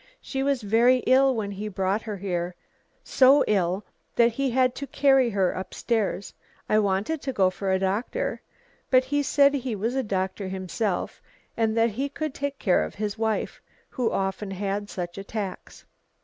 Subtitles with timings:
[0.19, 2.55] She was very ill when he brought her here
[3.03, 3.85] so ill
[4.15, 6.33] that he had to carry her upstairs.
[6.67, 8.41] I wanted to go for a doctor,
[8.89, 11.21] but he said he was a doctor himself,
[11.55, 15.85] and that he could take care of his wife, who often had such attacks.